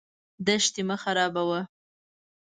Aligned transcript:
دښتې 0.45 0.81
مه 0.89 0.95
خرابوه. 1.03 1.61